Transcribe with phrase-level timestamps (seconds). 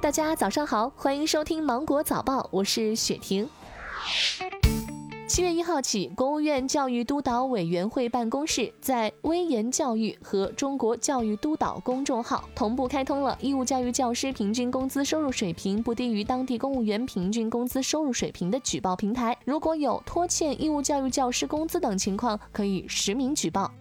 [0.00, 3.48] 大家早上好，欢迎收听芒果早报，我是雪婷。
[5.26, 19.36] 七月一号起，国务院教育督导委员会办公室在微言教育和中国教育督导公众号同步开通了义务教育教师平均工资收入水平不低于当地公务员平均工资收入水平的举报平台。
[19.44, 23.72] 如果有拖欠义务教育教师工资等情况，可以实名举报。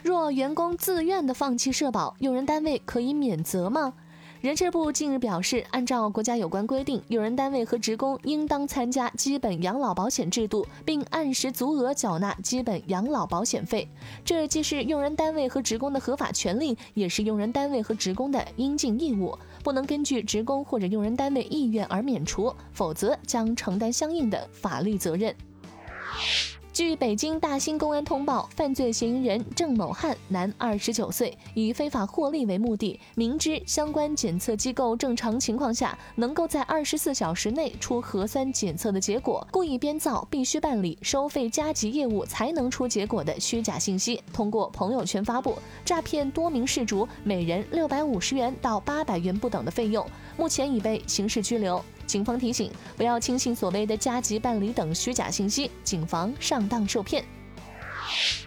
[0.00, 3.94] 若员工自愿的放弃社保，用人单位可以免责吗？
[4.42, 13.86] 人事部近日表示，按照国家有关规定，用人单位和职工应当参加基本养老保险制度，并按时足额缴纳基本养老保险费。
[14.24, 25.32] 这既是用人单位和职工的合法权利，也是用人单位和职工的应尽义务，不能根据职工或者用人单位意愿而免除，否则将承担相应的法律责任。
[26.72, 50.06] 据北京大兴公安通报，犯罪嫌疑人郑某汉，男，二十九岁，以非法获利为目的，明知相关检测机构正常情况下能够在二十四小时内出核酸检测的结果，故意编造必须办理收费加急业务才能出结果的虚假信息，通过朋友圈发布，诈骗多名事主每人六百五十元到八百元不等的费用，
[50.38, 51.84] 目前已被刑事拘留。
[52.06, 57.24] 警方提醒，不要轻信所谓的加急办理等虚假信息，谨防上当受骗。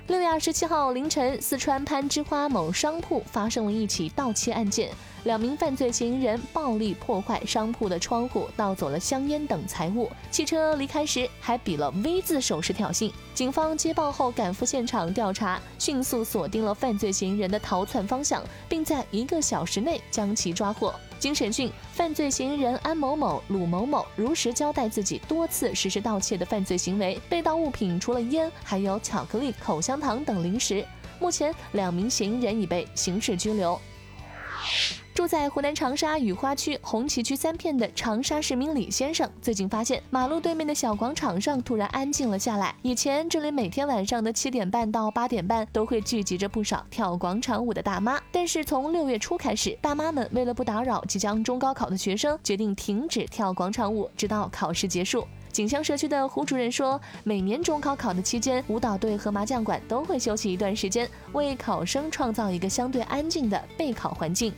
[0.07, 4.91] 六月二十七号凌晨，四川攀枝花某商铺发生了一起盗窃案件。
[5.23, 10.07] 两名犯罪嫌疑人暴力破坏商铺的窗户，盗走了香烟等财物。
[10.29, 13.11] 汽车离开时还比了 V 字手势挑衅。
[13.33, 20.93] 警方接报后赶赴现场调查，迅速锁定了犯罪嫌疑人的逃窜方向，并在一个小时内将其抓获。
[21.17, 27.19] 经审讯，犯罪嫌疑人安某某、鲁某某如实交代自己多次实施盗窃的犯罪行为。
[27.27, 30.85] 被盗物品除了烟，还有巧克力、口香糖等零食。
[31.19, 33.79] 目前，两名嫌疑人已被刑事拘留。
[35.13, 42.75] 住在湖南长沙雨花区红旗区三片的长沙市民李先生，最近发现马路对面的小广场上突然安静了下来。
[42.81, 55.25] 以前这里每天晚上的七点半到八点半都会聚集着不少跳广场舞的大妈，但是从六月初开始，大妈们为了不打扰即将中高考的学生，决定停止跳广场舞，直到考试结束。
[55.55, 64.53] 景香社区的胡主任说，每年中高考的期间，舞蹈队和麻将馆都会休息一段时间，为考生创造一个相对安静的备考环境。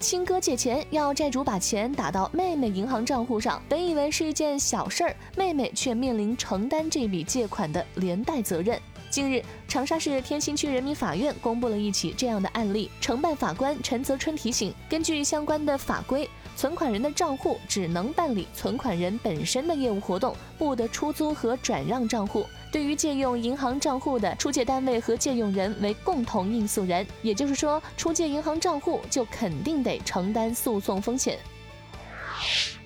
[0.00, 8.76] 亲哥借钱要债主把钱打到妹妹银行账户上，本以为是一件小事儿，妹妹却面临承担这笔借款的连带责任。
[9.08, 12.88] 近日，长沙市天心区人民法院公布了一起这样的案例。
[13.00, 16.28] 承办法官陈泽春提醒，根据相关的法规，
[16.60, 22.44] 存款人的账户只能办理存款人本身的业务活动，不得出租和转让账户。
[22.70, 31.38] 对于借用银行账户的出借单位和借用人为共同应诉人，也就是说，出借银行账户就肯定得承担诉讼风险。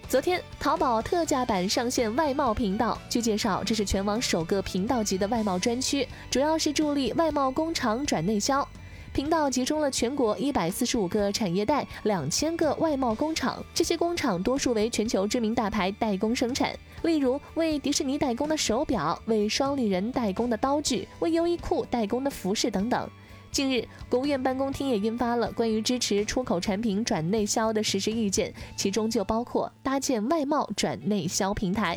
[0.09, 2.97] 昨天，淘宝特价版上线外贸频道。
[3.11, 8.65] 据介绍，这是全网首个频道级的外贸专区，主要是助力外贸工厂转内销。
[9.15, 23.09] 频道集中了全国一百四十五个产业带、两千个外贸工厂，这些工厂多数为全球知名大牌代工生产，例如为迪士尼代工的手表、为双立人代工的刀具、为优衣库代工的服饰等等。
[23.53, 31.97] 近日，国务院办公厅也印发了关于支持出口产品转内销的实施意见，其中就包括搭建外贸转内销平台。